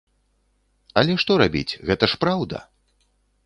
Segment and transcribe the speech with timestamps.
[1.03, 2.67] Але што рабіць, гэта ж праўда!